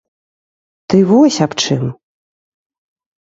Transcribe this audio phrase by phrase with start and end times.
[0.93, 1.83] Ты вось аб чым!